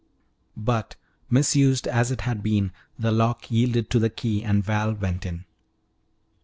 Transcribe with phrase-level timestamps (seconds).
[0.57, 0.95] But
[1.29, 5.45] misused as it had been, the lock yielded to the key and Val went in.